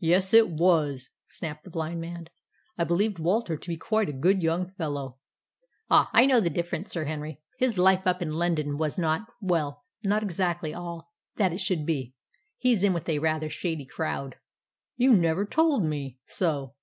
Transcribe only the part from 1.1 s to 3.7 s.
snapped the blind man. "I believed Walter to